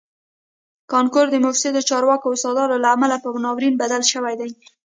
[0.91, 4.49] کانکور د مفسدو چارواکو او استادانو له امله په ناورین بدل شوی دی